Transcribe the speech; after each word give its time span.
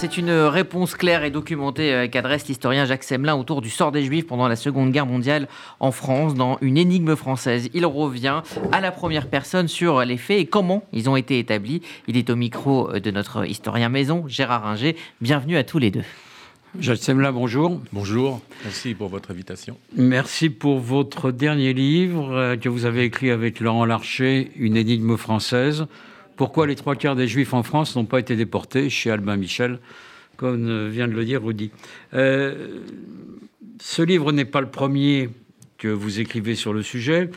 C'est 0.00 0.16
une 0.16 0.30
réponse 0.30 0.94
claire 0.94 1.24
et 1.24 1.30
documentée 1.30 1.92
euh, 1.92 2.08
qu'adresse 2.08 2.48
l'historien 2.48 2.86
Jacques 2.86 3.04
Semelin 3.04 3.34
autour 3.34 3.60
du 3.60 3.68
sort 3.68 3.92
des 3.92 4.02
Juifs 4.02 4.26
pendant 4.26 4.48
la 4.48 4.56
Seconde 4.56 4.92
Guerre 4.92 5.04
mondiale 5.04 5.46
en 5.78 5.92
France 5.92 6.32
dans 6.32 6.56
une 6.62 6.78
énigme 6.78 7.14
française. 7.16 7.68
Il 7.74 7.84
revient 7.84 8.40
à 8.72 8.80
la 8.80 8.92
première 8.92 9.28
personne 9.28 9.68
sur 9.68 10.02
les 10.02 10.16
faits 10.16 10.40
et 10.40 10.46
comment 10.46 10.82
ils 10.94 11.10
ont 11.10 11.16
été 11.16 11.38
établis. 11.38 11.82
Il 12.08 12.16
est 12.16 12.30
au 12.30 12.36
micro 12.36 12.98
de 12.98 13.10
notre 13.10 13.46
historien 13.46 13.90
maison, 13.90 14.24
Gérard 14.26 14.62
Ringer. 14.62 14.96
Bienvenue 15.20 15.58
à 15.58 15.64
tous 15.64 15.78
les 15.78 15.90
deux. 15.90 16.04
Jacques 16.78 16.96
Semelin, 16.96 17.32
bonjour. 17.32 17.78
Bonjour, 17.92 18.40
merci 18.64 18.94
pour 18.94 19.10
votre 19.10 19.30
invitation. 19.30 19.76
Merci 19.98 20.48
pour 20.48 20.78
votre 20.78 21.30
dernier 21.30 21.74
livre 21.74 22.32
euh, 22.32 22.56
que 22.56 22.70
vous 22.70 22.86
avez 22.86 23.04
écrit 23.04 23.30
avec 23.30 23.60
Laurent 23.60 23.84
Larcher, 23.84 24.50
Une 24.56 24.78
énigme 24.78 25.18
française. 25.18 25.84
Pourquoi 26.40 26.66
les 26.66 26.74
trois 26.74 26.96
quarts 26.96 27.16
des 27.16 27.28
Juifs 27.28 27.52
en 27.52 27.62
France 27.62 27.96
n'ont 27.96 28.06
pas 28.06 28.18
été 28.18 28.34
déportés 28.34 28.88
chez 28.88 29.10
Albin 29.10 29.36
Michel, 29.36 29.78
comme 30.38 30.88
vient 30.88 31.06
de 31.06 31.12
le 31.12 31.26
dire 31.26 31.44
Rudy. 31.44 31.70
Euh, 32.14 32.78
ce 33.78 34.00
livre 34.00 34.32
n'est 34.32 34.46
pas 34.46 34.62
le 34.62 34.70
premier 34.70 35.28
que 35.76 35.88
vous 35.88 36.18
écrivez 36.18 36.54
sur 36.54 36.72
le 36.72 36.82
sujet. 36.82 37.28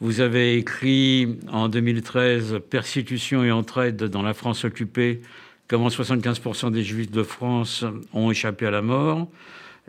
Vous 0.00 0.20
avez 0.20 0.54
écrit 0.54 1.40
en 1.50 1.68
2013 1.68 2.60
Persécution 2.70 3.42
et 3.42 3.50
entraide 3.50 3.96
dans 4.04 4.22
la 4.22 4.32
France 4.32 4.64
occupée, 4.64 5.22
comment 5.66 5.88
75% 5.88 6.70
des 6.70 6.84
Juifs 6.84 7.10
de 7.10 7.24
France 7.24 7.84
ont 8.12 8.30
échappé 8.30 8.66
à 8.66 8.70
la 8.70 8.80
mort. 8.80 9.26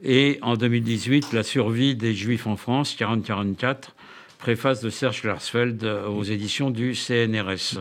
Et 0.02 0.40
en 0.42 0.56
2018, 0.56 1.32
La 1.32 1.44
survie 1.44 1.96
des 1.96 2.16
Juifs 2.16 2.48
en 2.48 2.58
France, 2.58 2.98
40-44, 2.98 3.90
préface 4.44 4.82
de 4.82 4.90
Serge 4.90 5.22
Klarsfeld 5.22 5.86
aux 5.86 6.24
éditions 6.24 6.70
du 6.70 6.96
CNRS. 6.96 7.80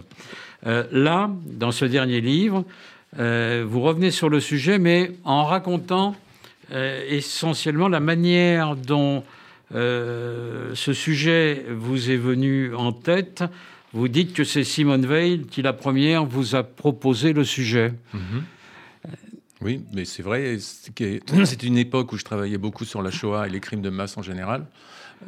Euh, 0.64 0.84
là, 0.92 1.28
dans 1.44 1.72
ce 1.72 1.84
dernier 1.84 2.20
livre, 2.20 2.64
euh, 3.18 3.64
vous 3.68 3.80
revenez 3.80 4.12
sur 4.12 4.28
le 4.28 4.38
sujet, 4.38 4.78
mais 4.78 5.10
en 5.24 5.44
racontant 5.44 6.14
euh, 6.70 7.04
essentiellement 7.08 7.88
la 7.88 7.98
manière 7.98 8.76
dont 8.76 9.24
ce 9.72 10.92
sujet 10.92 11.64
vous 11.68 12.10
est 12.10 12.16
venu 12.16 12.74
en 12.76 12.92
tête. 12.92 13.42
Vous 13.92 14.06
dites 14.06 14.32
que 14.32 14.44
c'est 14.44 14.62
Simone 14.62 15.04
Veil 15.04 15.46
qui, 15.50 15.62
la 15.62 15.72
première, 15.72 16.24
vous 16.26 16.54
a 16.54 16.62
proposé 16.62 17.32
le 17.32 17.42
sujet. 17.42 17.92
Mm-hmm. 18.14 19.08
Oui, 19.62 19.80
mais 19.94 20.04
c'est 20.04 20.22
vrai. 20.22 20.58
C'est 20.60 21.62
une 21.62 21.78
époque 21.78 22.12
où 22.12 22.18
je 22.18 22.24
travaillais 22.24 22.58
beaucoup 22.58 22.84
sur 22.84 23.02
la 23.02 23.10
Shoah 23.10 23.48
et 23.48 23.50
les 23.50 23.60
crimes 23.60 23.82
de 23.82 23.90
masse 23.90 24.16
en 24.16 24.22
général. 24.22 24.66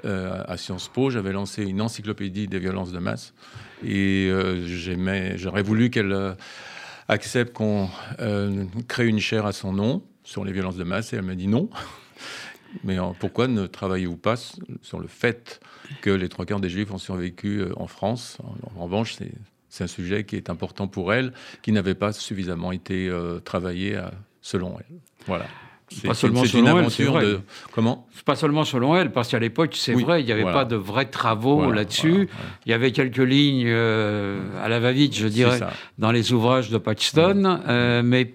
À 0.02 0.56
Sciences 0.56 0.88
Po, 0.88 1.10
j'avais 1.10 1.32
lancé 1.32 1.62
une 1.62 1.80
encyclopédie 1.80 2.48
des 2.48 2.58
violences 2.58 2.92
de 2.92 2.98
masse. 2.98 3.34
Et 3.84 4.28
euh, 4.30 5.36
j'aurais 5.36 5.62
voulu 5.62 5.90
qu'elle 5.90 6.12
euh, 6.12 6.34
accepte 7.08 7.52
qu'on 7.52 7.88
euh, 8.20 8.64
crée 8.88 9.06
une 9.06 9.20
chaire 9.20 9.46
à 9.46 9.52
son 9.52 9.72
nom 9.72 10.02
sur 10.22 10.44
les 10.44 10.52
violences 10.52 10.76
de 10.76 10.84
masse. 10.84 11.12
Et 11.12 11.16
elle 11.16 11.22
m'a 11.22 11.34
dit 11.34 11.48
non. 11.48 11.68
Mais 12.82 12.96
pourquoi 13.20 13.46
ne 13.46 13.66
travaillez-vous 13.66 14.16
pas 14.16 14.34
sur 14.82 14.98
le 14.98 15.06
fait 15.06 15.60
que 16.00 16.10
les 16.10 16.28
trois 16.28 16.44
quarts 16.44 16.58
des 16.58 16.70
juifs 16.70 16.90
ont 16.90 16.98
survécu 16.98 17.62
en 17.76 17.86
France? 17.86 18.38
En, 18.76 18.82
revanche, 18.82 19.16
c'est 19.68 19.84
un 19.84 19.86
sujet 19.86 20.24
qui 20.24 20.34
est 20.34 20.50
important 20.50 20.88
pour 20.88 21.12
elle, 21.12 21.32
qui 21.62 21.70
n'avait 21.70 21.94
pas 21.94 22.12
suffisamment 22.12 22.72
été 22.72 23.16
travaillé 23.44 24.02
selon 24.40 24.76
elle. 24.80 24.96
Voilà. 25.26 25.46
C'est 26.00 26.08
pas 26.08 26.14
seulement 26.14 26.44
selon 26.44 26.78
elle, 26.78 26.90
c'est 26.90 27.04
vrai. 27.04 27.24
Comment? 27.72 28.06
Pas 28.24 28.36
seulement 28.36 28.64
selon 28.64 28.96
elle, 28.96 29.12
parce 29.12 29.28
qu'à 29.28 29.38
l'époque, 29.38 29.74
c'est 29.76 29.92
vrai, 29.92 30.22
il 30.22 30.26
n'y 30.26 30.32
avait 30.32 30.44
pas 30.44 30.64
de 30.64 30.76
vrais 30.76 31.04
travaux 31.04 31.70
là-dessus. 31.70 32.28
Il 32.66 32.70
y 32.70 32.72
avait 32.72 32.92
quelques 32.92 33.18
lignes 33.18 33.66
euh, 33.66 34.40
à 34.62 34.68
la 34.68 34.80
va-vite, 34.80 35.14
je 35.14 35.28
dirais, 35.28 35.60
dans 35.98 36.10
les 36.10 36.32
ouvrages 36.32 36.70
de 36.70 36.78
Paxton, 36.78 37.60
euh, 37.68 38.02
mais 38.02 38.34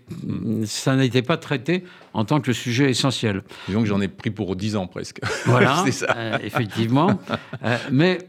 ça 0.65 0.95
n'était 0.95 1.21
pas 1.21 1.37
traité 1.37 1.83
en 2.13 2.25
tant 2.25 2.39
que 2.39 2.53
sujet 2.53 2.89
essentiel. 2.89 3.43
Disons 3.67 3.81
que 3.81 3.87
j'en 3.87 4.01
ai 4.01 4.07
pris 4.07 4.29
pour 4.29 4.55
10 4.55 4.75
ans 4.75 4.87
presque. 4.87 5.19
Voilà, 5.45 5.81
c'est 5.85 5.91
ça. 5.91 6.13
Euh, 6.15 6.37
effectivement. 6.43 7.19
mais 7.91 8.19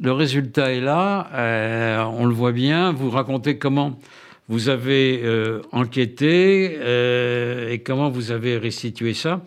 le 0.00 0.12
résultat 0.12 0.72
est 0.72 0.80
là, 0.80 2.06
on 2.16 2.24
le 2.24 2.34
voit 2.34 2.52
bien. 2.52 2.92
Vous 2.92 3.10
racontez 3.10 3.58
comment 3.58 3.98
vous 4.50 4.68
avez 4.68 5.20
euh, 5.22 5.62
enquêté 5.70 6.76
euh, 6.80 7.70
et 7.70 7.78
comment 7.78 8.10
vous 8.10 8.32
avez 8.32 8.58
restitué 8.58 9.14
ça? 9.14 9.42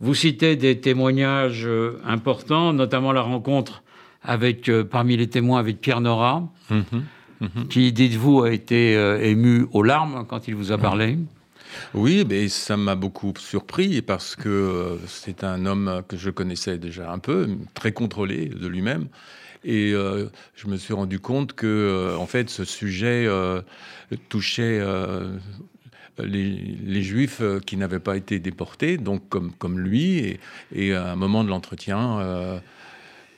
Vous 0.00 0.12
citez 0.12 0.56
des 0.56 0.80
témoignages 0.80 1.66
euh, 1.66 2.00
importants, 2.04 2.72
notamment 2.72 3.12
la 3.12 3.22
rencontre 3.22 3.84
avec, 4.24 4.70
parmi 4.90 5.16
les 5.16 5.28
témoins 5.28 5.60
avec 5.60 5.80
Pierre 5.80 6.00
Nora, 6.00 6.48
mhm. 6.68 6.84
Mhm. 7.40 7.68
qui, 7.68 7.92
dites-vous, 7.92 8.42
a 8.42 8.52
été 8.52 8.92
ému 9.22 9.66
aux 9.72 9.82
larmes 9.82 10.26
quand 10.28 10.46
il 10.46 10.56
vous 10.56 10.72
a 10.72 10.78
parlé? 10.78 11.16
Oui, 11.94 12.26
mais 12.28 12.48
ça 12.48 12.76
m'a 12.76 12.96
beaucoup 12.96 13.32
surpris 13.38 14.02
parce 14.02 14.36
que 14.36 14.98
c'est 15.06 15.42
un 15.42 15.64
homme 15.64 16.02
que 16.06 16.18
je 16.18 16.28
connaissais 16.28 16.76
déjà 16.76 17.10
un 17.12 17.18
peu, 17.18 17.48
très 17.72 17.92
contrôlé 17.92 18.46
de 18.46 18.66
lui-même. 18.66 19.06
Et 19.64 19.92
euh, 19.92 20.26
je 20.54 20.68
me 20.68 20.76
suis 20.76 20.94
rendu 20.94 21.20
compte 21.20 21.52
que, 21.52 21.66
euh, 21.66 22.16
en 22.16 22.26
fait, 22.26 22.48
ce 22.48 22.64
sujet 22.64 23.26
euh, 23.26 23.60
touchait 24.28 24.80
les, 26.18 27.02
juifs 27.02 27.42
qui 27.66 27.76
n'avaient 27.76 28.00
pas 28.00 28.16
été 28.16 28.38
déportés, 28.38 28.96
donc 28.96 29.28
comme, 29.28 29.52
comme 29.52 29.78
lui. 29.78 30.38
Et, 30.74 30.94
à 30.94 31.12
un 31.12 31.16
moment 31.16 31.44
de 31.44 31.50
l'entretien, 31.50 32.60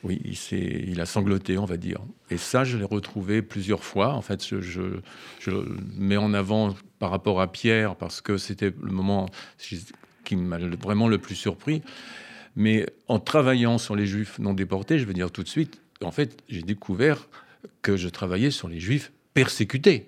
oui, 0.05 0.21
il, 0.53 1.00
a 1.00 1.06
sangloté, 1.06 1.59
on 1.59 1.65
va 1.65 1.77
dire. 1.77 2.00
Et 2.31 2.37
ça, 2.37 2.65
je 2.65 2.77
l'ai 2.77 2.84
retrouvé 2.84 3.43
plusieurs 3.43 3.84
fois. 3.84 4.15
En 4.15 4.22
fait, 4.22 4.44
je, 4.44 4.60
je, 4.60 5.50
mets 5.97 6.16
en 6.16 6.34
avant 6.34 6.75
par 6.99 7.10
rapport 7.10 7.41
à 7.41 7.50
Pierre, 7.50 7.97
parce 7.97 8.21
que 8.21 8.37
c'était 8.37 8.72
le 8.81 8.93
moment 8.93 9.28
qui 10.25 10.37
m'a 10.37 10.59
vraiment 10.59 11.09
le 11.09 11.19
plus 11.19 11.34
surpris. 11.34 11.83
Mais 12.54 12.87
en 13.09 13.19
travaillant 13.19 13.78
sur 13.78 13.97
les 13.97 14.06
juifs 14.06 14.39
non 14.39 14.54
déportés, 14.54 14.99
je 14.99 15.06
veux 15.06 15.15
dire 15.15 15.31
tout 15.31 15.43
de 15.43 15.49
suite, 15.49 15.81
en 16.03 16.11
fait, 16.11 16.43
j'ai 16.49 16.63
découvert 16.63 17.29
que 17.83 17.97
je 17.97 18.09
travaillais 18.09 18.51
sur 18.51 18.69
les 18.69 18.81
juifs 18.81 19.13
persécutés. 19.35 20.07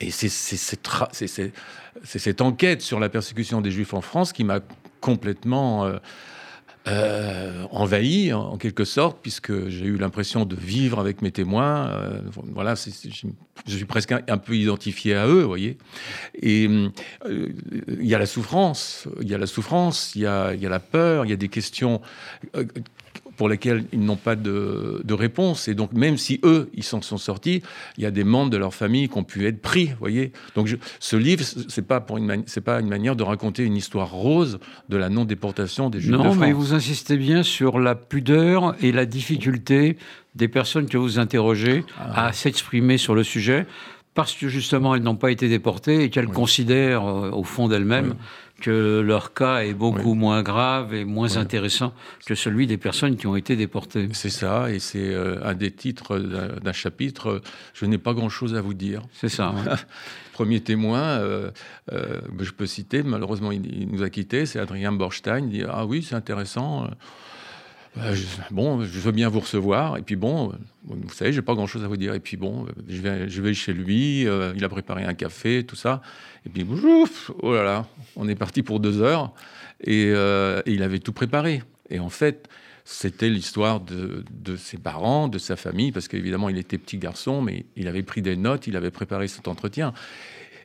Et 0.00 0.10
c'est 0.10 0.28
cette 0.28 2.40
enquête 2.40 2.82
sur 2.82 3.00
la 3.00 3.08
persécution 3.08 3.60
des 3.60 3.70
juifs 3.70 3.94
en 3.94 4.00
France 4.00 4.32
qui 4.32 4.44
m'a 4.44 4.60
complètement 5.00 5.84
euh, 5.84 5.98
euh, 6.88 7.64
envahi, 7.70 8.32
en, 8.32 8.58
quelque 8.58 8.84
sorte, 8.84 9.18
puisque 9.22 9.68
j'ai 9.68 9.86
eu 9.86 9.96
l'impression 9.96 10.44
de 10.44 10.56
vivre 10.56 10.98
avec 10.98 11.22
mes 11.22 11.30
témoins. 11.30 11.90
Euh, 11.90 12.20
voilà, 12.52 12.74
je 12.74 13.76
suis 13.76 13.86
presque 13.86 14.12
un, 14.12 14.38
peu 14.38 14.56
identifié 14.56 15.14
à 15.14 15.26
eux, 15.26 15.42
vous 15.42 15.48
voyez. 15.48 15.78
Et 16.42 16.64
il 16.64 16.92
y 18.00 18.14
a 18.14 18.18
la 18.18 18.26
souffrance, 18.26 19.08
il 19.22 19.28
y 19.28 19.34
a 19.34 19.38
la 19.38 19.46
souffrance, 19.46 20.12
il 20.16 20.22
y 20.22 20.26
a 20.26 20.56
la 20.56 20.80
peur, 20.80 21.24
il 21.24 21.30
y 21.30 21.34
a 21.34 21.36
des 21.36 21.48
questions 21.48 22.02
pour 23.36 23.48
lesquels 23.48 23.84
ils 23.92 24.00
n'ont 24.00 24.16
pas 24.16 24.36
de, 24.36 25.02
réponse. 25.14 25.68
Et 25.68 25.74
donc, 25.74 25.92
même 25.92 26.16
si 26.16 26.40
eux, 26.44 26.70
ils 26.74 26.82
s'en 26.82 27.00
sont 27.02 27.18
sortis, 27.18 27.62
il 27.96 28.02
y 28.02 28.06
a 28.06 28.10
des 28.10 28.24
membres 28.24 28.50
de 28.50 28.56
leur 28.56 28.74
famille 28.74 29.08
qui 29.08 29.18
ont 29.18 29.24
pu 29.24 29.46
être 29.46 29.60
pris, 29.60 29.90
voyez. 30.00 30.32
Donc, 30.54 30.68
ce 30.98 31.16
livre, 31.16 31.44
c'est 31.68 31.86
pas 31.86 32.00
pour 32.00 32.18
une 32.18 32.42
c'est 32.46 32.60
pas 32.60 32.80
une 32.80 32.88
manière 32.88 33.16
de 33.16 33.22
raconter 33.22 33.64
une 33.64 33.76
histoire 33.76 34.10
rose 34.10 34.58
de 34.88 34.96
la 34.96 35.08
non-déportation 35.08 35.90
des 35.90 36.00
Juifs 36.00 36.12
non, 36.12 36.18
de 36.18 36.24
France. 36.24 36.36
mais 36.38 36.52
vous 36.52 36.74
insistez 36.74 37.16
bien 37.16 37.42
sur 37.42 37.78
la 37.78 37.94
pudeur 37.94 38.74
et 38.80 38.92
la 38.92 39.06
difficulté 39.06 39.96
des 40.34 40.48
personnes 40.48 40.88
que 40.88 40.96
vous 40.96 41.18
interrogez 41.18 41.84
ah. 41.98 42.26
à 42.26 42.32
s'exprimer 42.32 42.98
sur 42.98 43.14
le 43.14 43.22
sujet 43.22 43.66
parce 44.14 44.32
que 44.34 44.48
justement 44.48 44.94
elles 44.94 45.02
n'ont 45.02 45.16
pas 45.16 45.30
été 45.30 45.48
déportées 45.48 46.04
et 46.04 46.10
qu'elles 46.10 46.28
considèrent 46.28 47.04
euh, 47.04 47.30
au 47.30 47.42
fond 47.42 47.68
d'elles-mêmes 47.68 48.14
que 48.64 49.00
leur 49.00 49.34
cas 49.34 49.58
est 49.58 49.74
beaucoup 49.74 50.14
moins 50.14 50.42
grave 50.42 50.94
et 50.94 51.04
moins 51.04 51.36
intéressant 51.36 51.92
que 52.24 52.34
celui 52.34 52.66
des 52.66 52.78
personnes 52.78 53.18
qui 53.18 53.26
ont 53.26 53.36
été 53.36 53.56
déportées. 53.56 54.08
C'est 54.12 54.30
ça, 54.30 54.70
et 54.70 54.78
c'est 54.78 55.12
euh, 55.12 55.38
un 55.44 55.52
des 55.52 55.70
titres 55.70 56.18
d'un 56.18 56.72
chapitre. 56.72 57.42
Je 57.74 57.84
n'ai 57.84 57.98
pas 57.98 58.14
grand-chose 58.14 58.54
à 58.54 58.62
vous 58.62 58.72
dire. 58.72 59.02
C'est 59.12 59.28
ça. 59.28 59.54
Premier 60.32 60.62
témoin, 60.62 61.02
euh, 61.02 61.50
je 61.90 62.50
peux 62.52 62.64
citer, 62.64 63.02
malheureusement 63.02 63.52
il, 63.52 63.86
nous 63.90 64.02
a 64.02 64.08
quittés, 64.08 64.46
c'est 64.46 64.58
Adrien 64.58 64.92
Borstein. 64.92 65.44
Il 65.44 65.50
dit 65.50 65.64
Ah 65.68 65.84
oui, 65.84 66.02
c'est 66.02 66.14
intéressant. 66.14 66.88
Euh, 67.98 68.16
bon, 68.50 68.82
je 68.84 68.98
veux 68.98 69.12
bien 69.12 69.28
vous 69.28 69.40
recevoir. 69.40 69.96
Et 69.96 70.02
puis 70.02 70.16
bon, 70.16 70.52
vous 70.84 71.12
savez, 71.12 71.32
j'ai 71.32 71.42
pas 71.42 71.54
grand-chose 71.54 71.84
à 71.84 71.88
vous 71.88 71.96
dire. 71.96 72.14
Et 72.14 72.20
puis 72.20 72.36
bon, 72.36 72.66
je 72.88 73.00
vais, 73.00 73.28
je 73.28 73.42
vais 73.42 73.54
chez 73.54 73.72
lui. 73.72 74.26
Euh, 74.26 74.52
il 74.56 74.64
a 74.64 74.68
préparé 74.68 75.04
un 75.04 75.14
café, 75.14 75.64
tout 75.64 75.76
ça. 75.76 76.02
Et 76.46 76.50
puis, 76.50 76.64
ouf, 76.64 77.30
oh 77.40 77.54
là 77.54 77.62
là, 77.62 77.86
on 78.16 78.28
est 78.28 78.34
parti 78.34 78.62
pour 78.62 78.80
deux 78.80 79.00
heures. 79.00 79.32
Euh, 79.88 80.62
et, 80.66 80.72
il 80.72 80.82
avait 80.82 80.98
tout 80.98 81.12
préparé. 81.12 81.62
Et 81.90 81.98
en 81.98 82.10
fait, 82.10 82.48
c'était 82.84 83.28
l'histoire 83.28 83.80
de, 83.80 84.24
ses 84.56 84.76
parents, 84.76 85.28
de 85.28 85.38
sa 85.38 85.56
famille, 85.56 85.92
parce 85.92 86.08
qu'évidemment, 86.08 86.48
il 86.48 86.58
était 86.58 86.78
petit 86.78 86.98
garçon, 86.98 87.40
mais 87.40 87.64
il 87.76 87.88
avait 87.88 88.02
pris 88.02 88.22
des 88.22 88.36
notes, 88.36 88.66
il 88.66 88.76
avait 88.76 88.90
préparé 88.90 89.28
cet 89.28 89.48
entretien. 89.48 89.94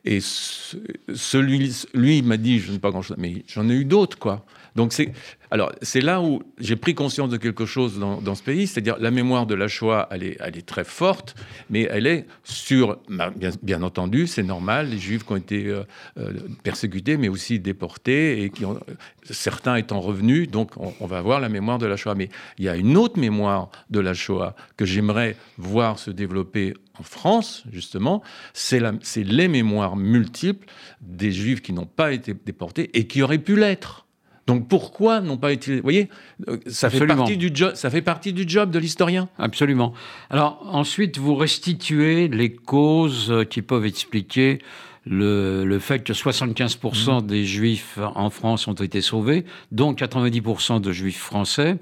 Et 0.04 0.20
celui, 0.20 1.84
lui, 1.94 2.22
m'a 2.22 2.36
dit, 2.36 2.58
je 2.58 2.68
ne 2.68 2.74
sais 2.74 2.78
pas 2.80 2.90
grand-chose, 2.90 3.16
mais 3.18 3.44
j'en 3.46 3.68
ai 3.68 3.74
eu 3.74 3.84
d'autres, 3.84 4.18
quoi. 4.18 4.44
Donc 4.76 4.92
c'est 4.92 5.12
alors 5.50 5.72
c'est 5.82 6.00
là 6.00 6.20
où 6.20 6.42
j'ai 6.58 6.76
pris 6.76 6.94
conscience 6.94 7.28
de 7.28 7.36
quelque 7.36 7.66
chose 7.66 7.98
dans, 7.98 8.34
ce 8.34 8.42
pays, 8.42 8.68
c'est-à-dire 8.68 8.96
la 9.00 9.10
mémoire 9.10 9.46
de 9.46 9.54
la 9.54 9.66
Shoah, 9.66 10.08
elle 10.10 10.22
est, 10.22 10.66
très 10.66 10.84
forte, 10.84 11.34
mais 11.70 11.88
elle 11.90 12.06
est 12.06 12.26
sur, 12.44 12.98
bah, 13.08 13.32
bien, 13.34 13.50
bien 13.62 13.82
entendu, 13.82 14.28
c'est 14.28 14.44
normal, 14.44 14.90
les 14.90 14.98
Juifs 14.98 15.24
qui 15.24 15.32
ont 15.32 15.36
été 15.36 15.66
euh, 15.66 15.82
euh, 16.18 16.32
persécutés, 16.62 17.16
mais 17.16 17.28
aussi 17.28 17.58
déportés 17.58 18.44
et 18.44 18.50
qui 18.50 18.64
ont 18.64 18.78
certains 19.24 19.76
étant 19.76 20.00
revenus, 20.00 20.48
donc 20.48 20.72
on, 20.76 21.06
va 21.06 21.18
avoir 21.18 21.40
la 21.40 21.48
mémoire 21.48 21.78
de 21.78 21.86
la 21.86 21.96
Shoah. 21.96 22.14
Mais 22.14 22.28
il 22.58 22.64
y 22.64 22.68
a 22.68 22.76
une 22.76 22.96
autre 22.96 23.18
mémoire 23.18 23.70
de 23.90 23.98
la 23.98 24.14
Shoah 24.14 24.54
que 24.76 24.84
j'aimerais 24.84 25.36
voir 25.58 25.98
se 25.98 26.10
développer 26.10 26.74
en 26.98 27.02
France, 27.02 27.64
justement, 27.72 28.22
c'est 28.52 28.80
les 29.16 29.48
mémoires 29.48 29.89
multiples 29.96 30.66
des 31.00 31.32
Juifs 31.32 31.62
qui 31.62 31.72
n'ont 31.72 31.86
pas 31.86 32.12
été 32.12 32.34
déportés 32.34 32.90
et 32.94 33.06
qui 33.06 33.22
auraient 33.22 33.38
pu 33.38 33.56
l'être. 33.56 34.06
Donc 34.46 34.68
pourquoi 34.68 35.20
n'ont 35.20 35.36
pas 35.36 35.52
été... 35.52 35.76
Vous 35.76 35.82
voyez, 35.82 36.08
euh, 36.48 36.58
ça 36.66 36.90
fait, 36.90 37.06
partie 37.06 37.36
du 37.36 37.50
job, 37.54 37.74
ça 37.74 37.88
fait 37.88 38.02
partie 38.02 38.32
du 38.32 38.44
job 38.48 38.70
de 38.70 38.78
l'historien. 38.78 39.28
Absolument. 39.38 39.92
Alors 40.28 40.66
ensuite, 40.72 41.18
vous 41.18 41.36
restituez 41.36 42.26
les 42.26 42.52
causes 42.52 43.32
qui 43.48 43.62
peuvent 43.62 43.86
expliquer 43.86 44.60
le, 45.06 45.78
fait 45.78 46.00
que 46.04 46.12
75% 46.12 47.22
mmh. 47.22 47.26
des 47.26 47.44
juifs 47.44 47.98
en 48.14 48.30
France 48.30 48.68
ont 48.68 48.74
été 48.74 49.00
sauvés, 49.00 49.44
dont 49.72 49.92
90% 49.92 50.80
de 50.80 50.92
juifs 50.92 51.20
français. 51.20 51.76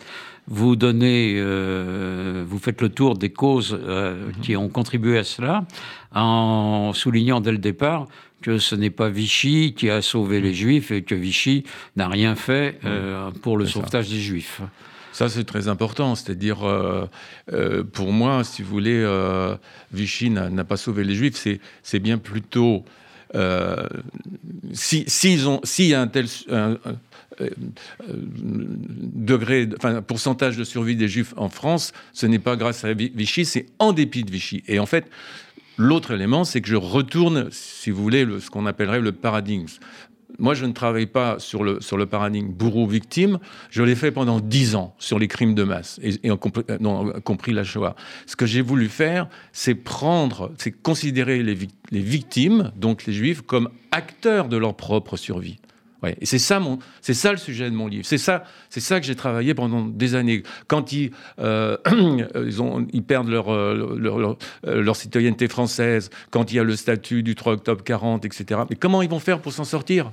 Vous 0.50 0.76
donnez, 0.76 1.34
euh, 1.36 2.42
vous 2.48 2.58
faites 2.58 2.80
le 2.80 2.88
tour 2.88 3.18
des 3.18 3.30
causes 3.30 3.78
euh, 3.78 4.28
mmh. 4.28 4.40
qui 4.40 4.56
ont 4.56 4.68
contribué 4.68 5.18
à 5.18 5.24
cela, 5.24 5.66
en 6.14 6.92
soulignant 6.94 7.40
dès 7.40 7.52
le 7.52 7.58
départ 7.58 8.06
que 8.42 8.58
ce 8.58 8.74
n'est 8.74 8.90
pas 8.90 9.08
Vichy 9.08 9.74
qui 9.74 9.90
a 9.90 10.02
sauvé 10.02 10.40
les 10.40 10.54
Juifs 10.54 10.90
et 10.90 11.02
que 11.02 11.14
Vichy 11.14 11.64
n'a 11.96 12.08
rien 12.08 12.34
fait 12.34 12.78
euh, 12.84 13.30
pour 13.42 13.56
le 13.56 13.66
sauvetage 13.66 14.08
des 14.08 14.20
Juifs. 14.20 14.60
Ça, 15.12 15.28
c'est 15.28 15.44
très 15.44 15.66
important. 15.66 16.14
C'est-à-dire, 16.14 16.66
euh, 16.66 17.06
euh, 17.52 17.82
pour 17.82 18.12
moi, 18.12 18.44
si 18.44 18.62
vous 18.62 18.70
voulez, 18.70 19.04
Vichy 19.92 20.30
n'a 20.30 20.64
pas 20.64 20.76
sauvé 20.76 21.04
les 21.04 21.14
Juifs. 21.14 21.46
C'est 21.82 21.98
bien 21.98 22.18
plutôt. 22.18 22.84
S'il 24.72 25.10
si, 25.10 25.40
si 25.64 25.88
y 25.88 25.94
a 25.94 26.00
un 26.00 26.08
tel. 26.08 26.26
degré, 29.14 29.68
enfin, 29.76 30.02
pourcentage 30.02 30.56
de 30.56 30.64
survie 30.64 30.96
des 30.96 31.06
Juifs 31.06 31.34
en 31.36 31.48
France, 31.48 31.92
ce 32.12 32.26
n'est 32.26 32.40
pas 32.40 32.56
grâce 32.56 32.84
à 32.84 32.92
Vichy, 32.94 33.44
c'est 33.44 33.66
en 33.78 33.92
dépit 33.92 34.24
de 34.24 34.30
Vichy. 34.30 34.64
Et 34.66 34.80
en 34.80 34.86
fait, 34.86 35.08
L'autre 35.80 36.10
élément, 36.10 36.42
c'est 36.42 36.60
que 36.60 36.68
je 36.68 36.74
retourne, 36.74 37.50
si 37.52 37.92
vous 37.92 38.02
voulez, 38.02 38.26
ce 38.40 38.50
qu'on 38.50 38.66
appellerait 38.66 39.00
le 39.00 39.12
paradigme. 39.12 39.66
Moi, 40.38 40.54
je 40.54 40.66
ne 40.66 40.72
travaille 40.72 41.06
pas 41.06 41.38
sur 41.38 41.64
le, 41.64 41.80
sur 41.80 41.96
le 41.96 42.06
paradigme 42.06 42.48
bourreau-victime. 42.48 43.38
Je 43.70 43.82
l'ai 43.82 43.94
fait 43.94 44.10
pendant 44.10 44.40
dix 44.40 44.76
ans 44.76 44.94
sur 44.98 45.18
les 45.18 45.26
crimes 45.26 45.54
de 45.54 45.64
masse, 45.64 45.98
et, 46.02 46.14
et 46.22 46.30
euh, 46.30 46.36
compris 46.36 47.52
la 47.52 47.64
Shoah. 47.64 47.96
Ce 48.26 48.36
que 48.36 48.46
j'ai 48.46 48.60
voulu 48.60 48.88
faire, 48.88 49.28
c'est 49.52 49.74
prendre, 49.74 50.52
c'est 50.58 50.70
considérer 50.70 51.42
les, 51.42 51.56
les 51.90 52.02
victimes, 52.02 52.72
donc 52.76 53.06
les 53.06 53.12
juifs, 53.12 53.40
comme 53.40 53.70
acteurs 53.90 54.48
de 54.48 54.56
leur 54.56 54.74
propre 54.76 55.16
survie. 55.16 55.58
Et 56.06 56.26
c'est 56.26 56.38
ça, 56.38 56.60
mon, 56.60 56.78
c'est 57.00 57.14
ça 57.14 57.32
le 57.32 57.38
sujet 57.38 57.68
de 57.70 57.74
mon 57.74 57.88
livre. 57.88 58.04
C'est 58.06 58.18
ça, 58.18 58.44
c'est 58.70 58.80
ça 58.80 59.00
que 59.00 59.06
j'ai 59.06 59.16
travaillé 59.16 59.52
pendant 59.54 59.84
des 59.84 60.14
années. 60.14 60.44
Quand 60.68 60.92
ils, 60.92 61.10
euh, 61.40 61.76
ils, 62.36 62.62
ont, 62.62 62.86
ils 62.92 63.02
perdent 63.02 63.28
leur, 63.28 63.52
euh, 63.52 63.98
euh, 64.64 64.82
leur, 64.82 64.96
citoyenneté 64.96 65.48
française, 65.48 66.10
quand 66.30 66.52
il 66.52 66.56
y 66.56 66.58
a 66.60 66.62
le 66.62 66.76
statut 66.76 67.24
du 67.24 67.34
3 67.34 67.54
octobre 67.54 67.82
40, 67.82 68.24
etc. 68.24 68.60
Mais 68.70 68.76
comment 68.76 69.02
ils 69.02 69.10
vont 69.10 69.18
faire 69.18 69.40
pour 69.40 69.52
s'en 69.52 69.64
sortir? 69.64 70.12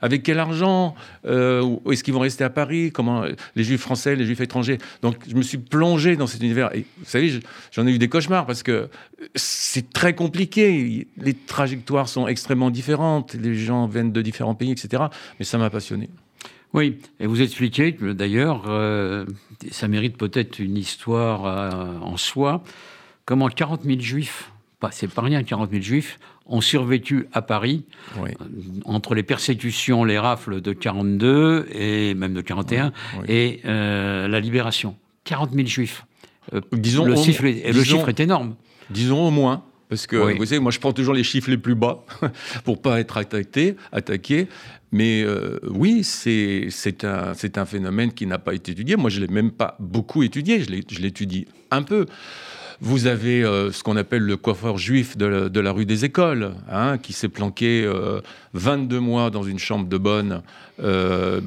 Avec 0.00 0.22
quel 0.22 0.38
argent? 0.38 0.94
Est-ce 1.24 2.04
qu'ils 2.04 2.14
vont 2.14 2.20
rester 2.20 2.44
à 2.44 2.50
Paris? 2.50 2.92
Comment 2.92 3.24
les 3.56 3.64
Juifs 3.64 3.80
français, 3.80 4.14
les 4.14 4.26
Juifs 4.26 4.40
étrangers? 4.40 4.78
Donc, 5.02 5.16
je 5.28 5.34
me 5.34 5.42
suis 5.42 5.58
plongé 5.58 6.16
dans 6.16 6.26
cet 6.26 6.42
univers. 6.42 6.74
Et 6.74 6.86
vous 6.98 7.04
savez, 7.04 7.40
j'en 7.72 7.86
ai 7.86 7.92
eu 7.92 7.98
des 7.98 8.08
cauchemars 8.08 8.46
parce 8.46 8.62
que 8.62 8.88
c'est 9.34 9.92
très 9.92 10.14
compliqué. 10.14 11.08
Les 11.16 11.34
trajectoires 11.34 12.08
sont 12.08 12.28
extrêmement 12.28 12.70
différentes. 12.70 13.34
Les 13.34 13.54
gens 13.54 13.86
viennent 13.86 14.12
de 14.12 14.22
différents 14.22 14.54
pays 14.54 14.67
etc. 14.70 15.04
Mais 15.38 15.44
ça 15.44 15.58
m'a 15.58 15.70
passionné. 15.70 16.08
Oui, 16.74 16.98
et 17.18 17.26
vous 17.26 17.40
expliquez 17.40 17.92
d'ailleurs, 17.92 18.64
euh, 18.68 19.24
ça 19.70 19.88
mérite 19.88 20.16
peut-être 20.16 20.58
une 20.58 20.76
histoire 20.76 21.46
euh, 21.46 21.98
en 22.00 22.16
soi, 22.16 22.62
comment 23.24 23.48
40 23.48 23.84
000 23.84 24.00
juifs, 24.00 24.52
c'est 24.90 25.10
pas 25.10 25.22
rien 25.22 25.42
40 25.42 25.70
000 25.70 25.82
juifs, 25.82 26.18
ont 26.44 26.60
survécu 26.60 27.26
à 27.32 27.42
Paris 27.42 27.84
euh, 28.18 28.28
entre 28.84 29.14
les 29.14 29.22
persécutions, 29.22 30.04
les 30.04 30.18
rafles 30.18 30.60
de 30.60 30.72
42 30.72 31.68
et 31.72 32.14
même 32.14 32.34
de 32.34 32.40
41 32.42 32.92
et 33.26 33.60
la 33.64 34.40
libération. 34.40 34.96
40 35.24 35.52
000 35.52 35.66
juifs. 35.66 36.04
disons, 36.72 37.04
le, 37.04 37.16
chiffre, 37.16 37.44
le 37.44 37.84
chiffre 37.84 38.08
est 38.08 38.20
énorme. 38.20 38.56
Disons 38.90 39.26
au 39.26 39.30
moins. 39.30 39.64
Parce 39.88 40.06
que, 40.06 40.16
vous 40.16 40.44
savez, 40.44 40.58
moi, 40.58 40.70
je 40.70 40.78
prends 40.78 40.92
toujours 40.92 41.14
les 41.14 41.24
chiffres 41.24 41.50
les 41.50 41.56
plus 41.56 41.74
bas 41.74 42.04
pour 42.64 42.80
pas 42.80 43.00
être 43.00 43.16
attaqué. 43.16 43.76
attaqué. 43.90 44.48
Mais 44.92 45.22
euh, 45.22 45.58
oui, 45.68 46.02
c'est 46.02 47.04
un, 47.04 47.32
un 47.56 47.64
phénomène 47.66 48.12
qui 48.12 48.26
n'a 48.26 48.38
pas 48.38 48.54
été 48.54 48.72
étudié. 48.72 48.96
Moi, 48.96 49.10
je 49.10 49.20
ne 49.20 49.26
l'ai 49.26 49.32
même 49.32 49.50
pas 49.50 49.76
beaucoup 49.80 50.22
étudié. 50.22 50.60
Je 50.60 50.70
l'étudie 51.00 51.46
un 51.70 51.82
peu. 51.82 52.06
Vous 52.80 53.06
avez 53.06 53.42
euh, 53.42 53.72
ce 53.72 53.82
qu'on 53.82 53.96
appelle 53.96 54.22
le 54.22 54.36
coiffeur 54.36 54.78
juif 54.78 55.16
de 55.16 55.26
la, 55.26 55.48
de 55.48 55.60
la 55.60 55.72
rue 55.72 55.84
des 55.84 56.04
Écoles, 56.04 56.54
hein, 56.70 56.96
qui 56.96 57.12
s'est 57.12 57.28
planqué 57.28 57.90
22 58.52 58.96
euh, 58.96 59.00
mois 59.00 59.30
dans 59.30 59.42
une 59.42 59.58
chambre 59.58 59.88
de 59.88 59.98
bonne 59.98 60.42
de, 60.78 61.42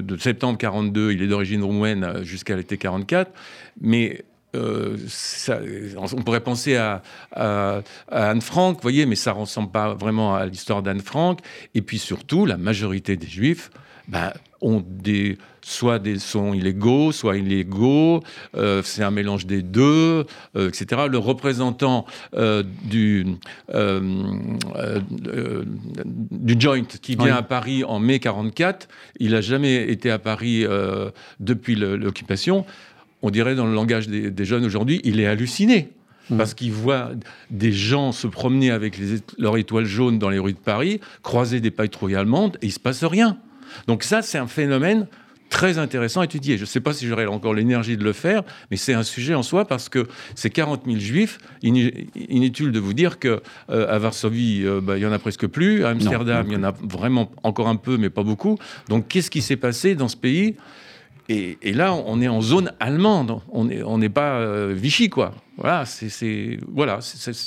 de, 0.00 0.16
septembre 0.18 0.56
42. 0.56 1.12
Il 1.12 1.22
est 1.22 1.26
d'origine 1.26 1.64
roumaine 1.64 2.22
jusqu'à 2.22 2.54
l'été 2.54 2.78
44. 2.78 3.32
Mais 3.80 4.24
euh, 4.54 4.96
on 5.96 6.22
pourrait 6.22 6.40
penser 6.40 6.76
à, 6.76 7.02
Anne 8.10 8.40
Frank, 8.40 8.76
vous 8.76 8.82
voyez, 8.82 9.06
mais 9.06 9.16
ça 9.16 9.32
ne 9.32 9.40
ressemble 9.40 9.70
pas 9.70 9.94
vraiment 9.94 10.34
à 10.34 10.46
l'histoire 10.46 10.82
d'Anne 10.82 11.00
Frank. 11.00 11.40
Et 11.74 11.82
puis 11.82 11.98
surtout, 11.98 12.46
la 12.46 12.56
majorité 12.56 13.16
des 13.16 13.28
Juifs 13.28 13.70
ben, 14.08 14.32
ont 14.60 14.84
des, 14.84 15.38
soit 15.62 16.00
des 16.00 16.18
sons 16.18 16.52
illégaux, 16.52 17.12
soit 17.12 17.36
illégaux. 17.36 18.22
Euh, 18.56 18.82
c'est 18.84 19.04
un 19.04 19.12
mélange 19.12 19.46
des 19.46 19.62
deux, 19.62 20.26
euh, 20.56 20.68
etc. 20.68 21.02
Le 21.08 21.18
représentant 21.18 22.06
du, 22.84 23.26
du 26.30 26.60
joint 26.60 26.82
qui 26.82 27.14
vient 27.14 27.36
à 27.36 27.42
Paris 27.42 27.84
en 27.84 28.00
mai 28.00 28.18
44, 28.18 28.88
il 29.20 29.30
n'a 29.30 29.40
jamais 29.40 29.90
été 29.90 30.10
à 30.10 30.18
Paris 30.18 30.66
depuis 31.38 31.76
l'occupation 31.76 32.66
on 33.22 33.30
dirait 33.30 33.54
dans 33.54 33.66
le 33.66 33.74
langage 33.74 34.08
des, 34.08 34.44
jeunes 34.44 34.64
aujourd'hui, 34.64 35.00
il 35.04 35.20
est 35.20 35.26
halluciné. 35.26 35.90
Mmh. 36.28 36.36
Parce 36.36 36.54
qu'il 36.54 36.72
voit 36.72 37.10
des 37.50 37.72
gens 37.72 38.12
se 38.12 38.28
promener 38.28 38.70
avec 38.70 38.98
les, 38.98 39.18
leur 39.36 39.56
étoile 39.56 39.84
jaune 39.84 40.18
dans 40.18 40.30
les 40.30 40.38
rues 40.38 40.52
de 40.52 40.58
Paris, 40.58 41.00
croiser 41.22 41.60
des 41.60 41.72
patrouilles 41.72 42.14
allemandes, 42.14 42.56
et 42.62 42.66
il 42.66 42.68
ne 42.68 42.74
se 42.74 42.78
passe 42.78 43.02
rien. 43.02 43.36
Donc 43.88 44.04
ça, 44.04 44.22
c'est 44.22 44.38
un 44.38 44.46
phénomène 44.46 45.06
très 45.50 45.78
intéressant 45.78 46.20
à 46.20 46.24
étudier. 46.24 46.56
Je 46.56 46.62
ne 46.62 46.66
sais 46.66 46.80
pas 46.80 46.94
si 46.94 47.06
j'aurai 47.06 47.26
encore 47.26 47.52
l'énergie 47.52 47.96
de 47.96 48.04
le 48.04 48.12
faire, 48.12 48.42
mais 48.70 48.76
c'est 48.76 48.94
un 48.94 49.02
sujet 49.02 49.34
en 49.34 49.42
soi 49.42 49.66
parce 49.66 49.88
que 49.88 50.06
ces 50.34 50.48
40 50.48 50.82
000 50.86 50.98
juifs, 50.98 51.38
inutile 51.62 52.70
de 52.70 52.78
vous 52.78 52.94
dire 52.94 53.18
qu'à 53.18 53.40
euh, 53.70 53.98
Varsovie, 53.98 54.62
euh, 54.64 54.80
bah, 54.80 54.96
il 54.96 55.02
y 55.02 55.06
en 55.06 55.12
a 55.12 55.18
presque 55.18 55.46
plus. 55.48 55.84
À 55.84 55.90
Amsterdam, 55.90 56.46
il 56.48 56.54
y 56.54 56.56
en 56.56 56.62
a 56.62 56.72
vraiment 56.82 57.30
encore 57.42 57.68
un 57.68 57.76
peu, 57.76 57.98
mais 57.98 58.08
pas 58.08 58.22
beaucoup. 58.22 58.56
Donc 58.88 59.08
qu'est-ce 59.08 59.30
qui 59.30 59.42
s'est 59.42 59.56
passé 59.56 59.94
dans 59.96 60.08
ce 60.08 60.16
pays 60.16 60.54
et, 61.30 61.72
là, 61.72 61.94
on 61.94 62.20
est 62.20 62.26
en 62.26 62.40
zone 62.40 62.72
allemande, 62.80 63.40
on 63.52 63.66
n'est 63.66 63.82
on 63.84 64.00
pas 64.10 64.40
euh, 64.40 64.74
Vichy, 64.76 65.08
quoi. 65.08 65.32
Voilà, 65.56 65.84
c'est 65.84 66.58
voilà, 66.72 66.98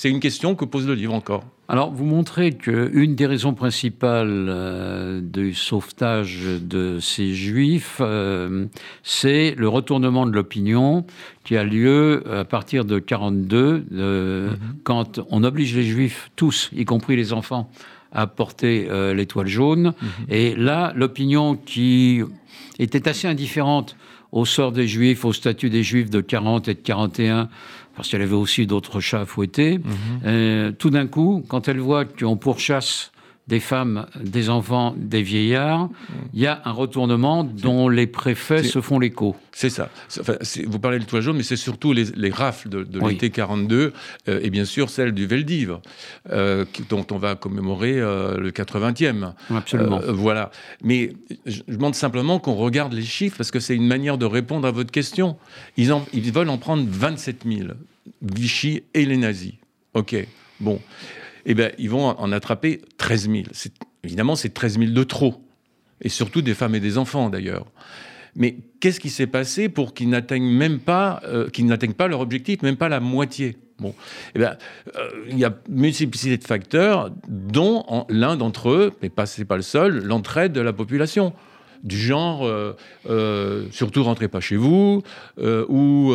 une 0.05 0.21
question 0.21 0.55
que 0.55 0.63
pose 0.63 0.87
le 0.87 0.93
livre 0.93 1.13
encore. 1.13 1.43
Alors, 1.67 1.91
vous 1.91 2.05
montrez 2.05 2.53
qu'une 2.53 3.15
des 3.15 3.25
raisons 3.25 3.53
principales 3.53 4.47
euh, 4.47 5.19
du 5.21 5.53
sauvetage 5.53 6.43
de 6.61 6.99
ces 6.99 7.33
juifs, 7.33 7.97
euh, 7.99 8.67
c'est 9.01 9.53
le 9.57 9.67
retournement 9.67 10.25
de 10.27 10.31
l'opinion 10.31 11.05
qui 11.43 11.57
a 11.57 11.65
lieu 11.65 12.23
à 12.31 12.45
partir 12.45 12.85
de 12.85 12.99
42, 12.99 13.79
mm-hmm. 13.79 14.49
quand 14.83 15.19
on 15.29 15.43
oblige 15.43 15.75
les 15.75 15.83
juifs, 15.83 16.31
tous, 16.37 16.69
y 16.73 16.85
compris 16.85 17.17
les 17.17 17.33
enfants, 17.33 17.69
à 18.13 18.27
porter 18.27 18.87
l'étoile 19.13 19.47
jaune. 19.47 19.89
Mm-hmm. 19.89 20.33
Et 20.33 20.55
là, 20.55 20.93
l'opinion 20.95 21.55
qui 21.55 22.21
était 22.79 23.07
assez 23.07 23.27
indifférente 23.27 23.95
au 24.33 24.45
sort 24.45 24.71
des 24.71 24.87
Juifs, 24.87 25.25
au 25.25 25.31
statut 25.31 25.69
des 25.69 25.83
Juifs 25.83 26.09
de 26.09 26.19
40 26.19 26.67
et 26.67 26.73
de 26.73 26.79
41, 26.79 27.49
parce 27.95 28.09
qu'elle 28.09 28.23
avait 28.23 28.33
aussi 28.33 28.65
d'autres 28.65 28.99
chats 28.99 29.21
à 29.21 29.25
fouetter. 29.25 29.77
Mhm. 29.77 29.85
Euh, 30.25 30.71
tout 30.71 30.89
d'un 30.89 31.05
coup, 31.05 31.45
quand 31.47 31.67
elle 31.67 31.79
voit 31.79 32.05
qu'on 32.05 32.35
pourchasse 32.35 33.11
des 33.47 33.59
femmes, 33.59 34.05
des 34.21 34.49
enfants, 34.49 34.95
des 34.97 35.21
vieillards, 35.21 35.89
il 36.33 36.39
y 36.39 36.47
a 36.47 36.61
un 36.63 36.71
retournement 36.71 37.43
dont 37.43 37.89
les 37.89 38.07
préfets 38.07 38.63
se 38.63 38.79
font 38.79 38.99
l'écho. 38.99 39.35
C'est 39.51 39.69
ça. 39.69 39.89
vous 40.65 40.79
parlez 40.79 40.99
de 40.99 41.03
toit 41.03 41.19
jaune, 41.19 41.37
mais 41.37 41.43
c'est 41.43 41.57
surtout 41.57 41.91
les, 41.91 42.29
rafles 42.29 42.69
de, 42.69 43.07
l'été 43.07 43.31
42 43.31 43.93
euh, 44.27 44.39
et 44.41 44.49
bien 44.49 44.63
sûr 44.63 44.89
celle 44.89 45.11
du 45.11 45.27
Veldiv, 45.27 45.77
euh, 46.31 46.63
dont 46.89 47.05
on 47.11 47.17
va 47.17 47.35
commémorer 47.35 47.99
euh, 47.99 48.37
le 48.37 48.51
80e. 48.51 49.33
Absolument. 49.53 49.99
voilà. 50.07 50.49
Mais 50.81 51.13
je 51.45 51.61
demande 51.67 51.95
simplement 51.95 52.39
qu'on 52.39 52.55
regarde 52.55 52.93
les 52.93 53.03
chiffres 53.03 53.35
parce 53.37 53.51
que 53.51 53.59
c'est 53.59 53.75
une 53.75 53.87
manière 53.87 54.17
de 54.17 54.25
répondre 54.25 54.65
à 54.67 54.71
votre 54.71 54.91
question. 54.91 55.35
Ils, 55.75 55.93
ils 56.13 56.31
veulent 56.31 56.49
en 56.49 56.57
prendre 56.57 56.85
27 56.87 57.43
000, 57.45 57.69
Vichy 58.21 58.83
et 58.93 59.05
les 59.05 59.17
nazis. 59.17 59.53
OK. 59.95 60.15
Bon 60.61 60.79
eh 61.45 61.53
bien, 61.53 61.71
ils 61.77 61.89
vont 61.89 62.05
en 62.05 62.31
attraper 62.31 62.81
13 62.97 63.29
000. 63.29 63.43
Évidemment, 64.03 64.35
c'est 64.35 64.53
13 64.53 64.79
000 64.79 64.91
de 64.91 65.03
trop. 65.03 65.35
Et 66.01 66.09
surtout 66.09 66.41
des 66.41 66.53
femmes 66.53 66.75
et 66.75 66.79
des 66.79 66.97
enfants, 66.97 67.29
d'ailleurs. 67.29 67.65
Mais 68.35 68.57
qu'est-ce 68.79 68.99
qui 68.99 69.09
s'est 69.09 69.27
passé 69.27 69.69
pour 69.69 69.93
qu'ils 69.93 70.09
n'atteignent 70.09 70.49
même 70.49 70.79
pas, 70.79 71.21
euh, 71.25 71.49
qu'ils 71.49 71.65
n'atteignent 71.65 71.93
pas 71.93 72.07
leur 72.07 72.19
objectif, 72.19 72.61
même 72.61 72.77
pas 72.77 72.89
la 72.89 72.99
moitié? 72.99 73.57
Bon, 73.79 73.93
eh 74.35 74.39
bien, 74.39 74.57
euh, 74.95 75.09
il 75.29 75.37
y 75.37 75.45
a 75.45 75.55
multiplicité 75.69 76.37
de 76.37 76.43
facteurs, 76.43 77.11
dont 77.27 78.05
l'un 78.09 78.35
d'entre 78.35 78.69
eux, 78.69 78.93
mais 79.01 79.09
pas 79.09 79.25
c'est 79.25 79.45
pas 79.45 79.55
le 79.55 79.61
seul, 79.61 80.03
l'entraide 80.03 80.51
de 80.51 80.61
la 80.61 80.73
population 80.73 81.33
du 81.83 81.97
genre 81.97 82.45
euh, 82.45 82.75
euh, 83.09 83.65
surtout 83.71 84.03
rentrez 84.03 84.29
pas 84.29 84.39
chez 84.39 84.55
vous 84.55 85.03
euh, 85.37 85.65
ou 85.67 86.13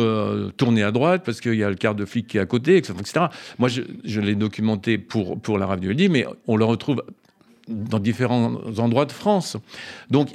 tournez 0.57 0.83
à 0.83 0.91
droite 0.91 1.23
parce 1.25 1.41
qu'il 1.41 1.55
y 1.55 1.63
a 1.63 1.69
le 1.69 1.75
quart 1.75 1.95
de 1.95 2.05
flic 2.05 2.27
qui 2.27 2.37
est 2.37 2.41
à 2.41 2.45
côté, 2.45 2.77
etc. 2.77 3.27
Moi, 3.57 3.69
je, 3.69 4.21
l'ai 4.21 4.35
documenté 4.35 4.97
pour, 4.97 5.39
pour 5.39 5.57
la 5.57 5.65
radio 5.65 5.93
dit, 5.93 6.09
mais 6.09 6.25
on 6.47 6.55
le 6.55 6.65
retrouve 6.65 7.03
dans 7.67 7.99
différents 7.99 8.55
endroits 8.79 9.05
de 9.05 9.11
France. 9.11 9.55
Donc, 10.09 10.29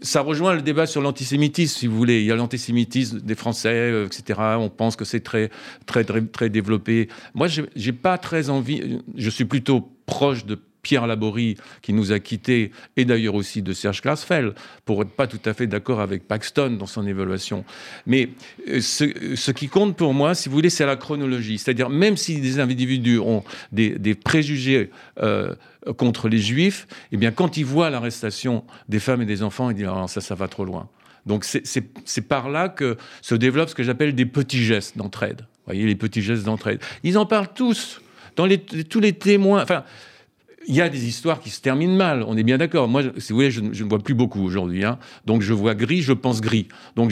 ça 0.00 0.22
rejoint 0.22 0.54
le 0.54 0.62
débat 0.62 0.86
sur 0.86 1.02
l'antisémitisme, 1.02 1.78
si 1.78 1.86
vous 1.86 1.96
voulez. 1.96 2.20
Il 2.20 2.26
y 2.26 2.32
a 2.32 2.36
l'antisémitisme 2.36 3.20
des 3.20 3.34
Français, 3.34 4.04
etc. 4.06 4.40
On 4.58 4.70
pense 4.70 4.96
que 4.96 5.04
c'est 5.04 5.20
très, 5.20 5.50
très, 5.84 6.04
très, 6.04 6.22
très 6.22 6.48
développé. 6.48 7.08
Moi, 7.34 7.48
j'ai 7.76 7.92
pas 7.92 8.16
très 8.16 8.48
envie. 8.48 9.00
Je 9.14 9.28
suis 9.28 9.44
plutôt 9.44 9.92
proche 10.06 10.46
de 10.46 10.58
Pierre 10.88 11.06
Laborie, 11.06 11.58
qui 11.82 11.92
nous 11.92 12.12
a 12.12 12.18
quittés, 12.18 12.72
et 12.96 13.04
d'ailleurs 13.04 13.34
aussi 13.34 13.60
de 13.60 13.74
Serge 13.74 14.00
Klarsfeld, 14.00 14.54
pour 14.86 15.02
être 15.02 15.10
pas 15.10 15.26
tout 15.26 15.40
à 15.44 15.52
fait 15.52 15.66
d'accord 15.66 16.00
avec 16.00 16.26
Paxton 16.26 16.78
dans 16.78 16.86
son 16.86 17.06
évaluation. 17.06 17.66
Mais 18.06 18.30
euh, 18.68 18.80
ce, 18.80 19.50
qui 19.50 19.68
compte 19.68 19.98
pour 19.98 20.14
moi, 20.14 20.34
si 20.34 20.48
vous 20.48 20.54
voulez, 20.54 20.70
c'est 20.70 20.86
la 20.86 20.96
chronologie. 20.96 21.58
C'est-à-dire, 21.58 21.90
même 21.90 22.16
si 22.16 22.40
des 22.40 22.58
individus 22.58 23.18
ont 23.18 23.44
des, 23.70 24.14
préjugés 24.14 24.88
euh, 25.20 25.54
contre 25.98 26.30
les 26.30 26.38
juifs, 26.38 26.86
eh 27.12 27.18
bien, 27.18 27.32
quand 27.32 27.58
ils 27.58 27.66
voient 27.66 27.90
l'arrestation 27.90 28.64
des 28.88 28.98
femmes 28.98 29.20
et 29.20 29.26
des 29.26 29.42
enfants, 29.42 29.68
ils 29.68 29.76
disent 29.76 29.90
ah, 29.90 30.06
ça, 30.08 30.22
ça 30.22 30.34
va 30.34 30.48
trop 30.48 30.64
loin. 30.64 30.88
Donc 31.26 31.44
c'est 31.44 32.22
par 32.22 32.48
là 32.48 32.70
que 32.70 32.96
se 33.20 33.34
développent 33.34 33.68
ce 33.68 33.74
que 33.74 33.82
j'appelle 33.82 34.14
des 34.14 34.24
petits 34.24 34.64
gestes 34.64 34.96
d'entraide. 34.96 35.42
Vous 35.42 35.74
voyez, 35.74 35.84
les 35.84 35.96
petits 35.96 36.22
gestes 36.22 36.44
d'entraide. 36.44 36.80
Ils 37.02 37.18
en 37.18 37.26
parlent 37.26 37.52
tous. 37.54 38.00
Dans 38.36 38.48
tous 38.88 39.00
les 39.00 39.12
témoins. 39.12 39.62
Enfin, 39.62 39.84
il 40.68 40.74
y 40.74 40.82
a 40.82 40.90
des 40.90 41.08
histoires 41.08 41.40
qui 41.40 41.48
se 41.48 41.62
terminent 41.62 41.96
mal, 41.96 42.22
on 42.22 42.36
est 42.36 42.42
bien 42.42 42.58
d'accord. 42.58 42.88
Moi, 42.88 43.02
si 43.16 43.32
vous 43.32 43.38
voulez, 43.38 43.50
je, 43.50 43.62
ne 43.62 43.88
vois 43.88 43.98
plus 43.98 44.14
beaucoup 44.14 44.42
aujourd'hui. 44.42 44.84
Hein. 44.84 44.98
Donc 45.24 45.40
je 45.40 45.54
vois 45.54 45.74
gris, 45.74 46.02
je 46.02 46.12
pense 46.12 46.42
gris. 46.42 46.68
Donc 46.94 47.10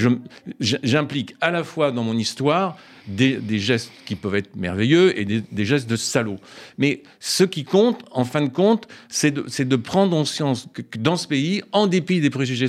j'implique 0.61 1.35
à 1.41 1.51
la 1.51 1.65
fois 1.65 1.91
dans 1.91 2.05
mon 2.05 2.17
histoire 2.19 2.77
des, 3.09 3.41
gestes 3.59 3.91
qui 4.05 4.15
peuvent 4.15 4.35
être 4.35 4.55
merveilleux 4.57 5.19
et 5.19 5.25
des, 5.25 5.65
gestes 5.65 5.89
de 5.89 5.97
salaud. 5.97 6.37
Mais 6.77 7.03
ce 7.19 7.45
qui 7.45 7.65
compte, 7.65 8.05
en 8.11 8.25
fin 8.25 8.43
de 8.43 8.51
compte, 8.51 8.89
c'est 9.09 9.33
de, 9.33 9.77
prendre 9.77 10.11
conscience 10.11 10.69
que, 10.75 10.99
dans 10.99 11.17
ce 11.17 11.27
pays, 11.27 11.63
en 11.73 11.87
dépit 11.87 12.21
des 12.21 12.31
préjugés 12.31 12.67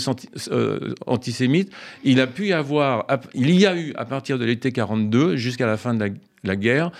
euh, 0.51 0.93
antisémites, 1.05 1.71
il 2.05 2.21
a 2.21 2.27
pu 2.27 2.47
y 2.47 2.53
avoir, 2.53 3.07
il 3.33 3.51
y 3.51 3.65
a 3.65 3.75
eu 3.75 3.93
à 3.95 4.05
partir 4.05 4.39
de 4.39 4.45
l'été 4.45 4.71
42 4.71 5.35
jusqu'à 5.35 5.67
la 5.67 5.75
fin 5.75 5.93
de 5.93 6.13
la 6.43 6.55
guerre, 6.55 6.91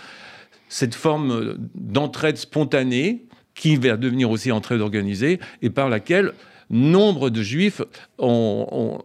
cette 0.68 0.96
forme 0.96 1.56
d'entraide 1.76 2.36
spontanée 2.36 3.27
qui 3.58 3.76
va 3.76 3.98
devenir 3.98 4.32
aussi 4.32 4.52
entraide 4.54 4.80
organisée 4.80 5.40
et 5.62 5.70
par 5.70 5.90
laquelle 5.90 6.32
nombre 6.70 7.30
de 7.30 7.42
juifs 7.42 7.82
ont, 8.18 9.00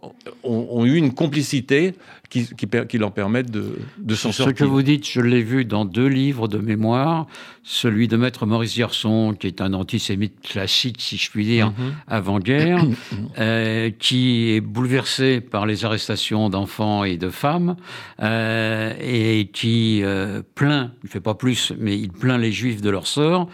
eu 0.83 0.95
une 0.95 1.13
complicité 1.13 1.93
qui, 2.29 2.49
qui, 2.87 2.97
leur 2.97 3.13
permettent 3.13 3.51
de, 3.51 3.77
de 3.99 4.15
s'en 4.15 4.31
sortir. 4.31 4.57
Ce 4.57 4.63
que 4.63 4.67
vous 4.67 4.81
dites, 4.81 5.07
je 5.07 5.21
l'ai 5.21 5.43
vu 5.43 5.63
dans 5.63 5.85
deux 5.85 6.07
livres 6.07 6.47
de 6.47 6.57
mémoire, 6.57 7.27
celui 7.63 8.07
de 8.07 8.17
Maître 8.17 8.45
Maurice 8.45 8.75
Gerson, 8.75 9.33
qui 9.39 9.47
est 9.47 9.61
un 9.61 9.73
antisémite 9.73 10.41
classique, 10.41 10.97
si 10.99 11.15
je 11.17 11.29
puis 11.31 11.45
dire, 11.45 11.67
mhm. 11.67 11.93
avant-guerre, 12.07 12.83
euh, 13.37 13.91
qui 13.97 14.51
est 14.51 14.61
bouleversé 14.61 15.39
par 15.39 15.65
les 15.65 15.85
arrestations 15.85 16.49
d'enfants 16.49 17.03
et 17.05 17.17
de 17.17 17.29
femmes, 17.29 17.77
euh, 18.21 18.93
et 18.99 19.49
qui 19.53 20.01
euh, 20.03 20.41
plaint, 20.55 20.91
il 21.03 21.05
ne 21.05 21.11
fait 21.11 21.21
pas 21.21 21.35
plus, 21.35 21.71
mais 21.79 21.97
il 21.97 22.11
plaint 22.11 22.41
les 22.41 22.51
juifs 22.51 22.81
de 22.81 22.89
leur 22.89 23.07
sort, 23.07 23.47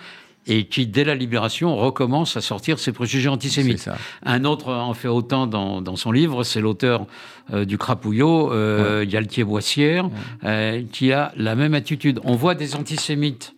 et 0.49 0.65
qui, 0.65 0.87
dès 0.87 1.03
la 1.03 1.15
libération, 1.15 1.75
recommence 1.75 2.35
à 2.35 2.41
sortir 2.41 2.79
ses 2.79 2.91
préjugés 2.91 3.29
antisémites. 3.29 3.89
Un 4.25 4.43
autre 4.43 4.73
en 4.73 4.93
fait 4.93 5.07
autant 5.07 5.47
dans, 5.47 5.81
dans 5.81 5.95
son 5.95 6.11
livre, 6.11 6.43
c'est 6.43 6.59
l'auteur 6.59 7.05
euh, 7.53 7.65
du 7.65 7.77
Crapouillot, 7.77 8.51
euh, 8.51 9.05
Boissière, 9.45 10.09
euh, 10.43 10.81
qui 10.91 11.13
a 11.13 11.31
la 11.37 11.55
même 11.55 11.73
attitude. 11.73 12.19
On 12.23 12.35
voit 12.35 12.55
des 12.55 12.75
antisémites 12.75 13.53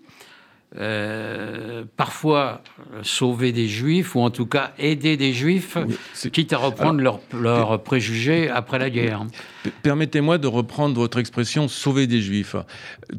euh, 0.78 1.84
parfois 1.98 2.62
sauver 3.04 3.52
des 3.52 3.68
juifs, 3.68 4.16
ou 4.16 4.22
en 4.22 4.30
tout 4.30 4.46
cas 4.46 4.72
aider 4.80 5.18
des 5.18 5.34
juifs, 5.34 5.78
quitte 6.32 6.54
à 6.54 6.58
reprendre 6.58 7.02
leurs 7.02 7.20
leur 7.34 7.84
préjugés 7.84 8.50
après 8.50 8.80
la 8.80 8.90
guerre. 8.90 9.26
Permettez-moi 9.84 10.38
de 10.38 10.48
reprendre 10.48 10.96
votre 10.96 11.20
expression 11.20 11.68
sauver 11.68 12.08
des 12.08 12.22
juifs. 12.22 12.56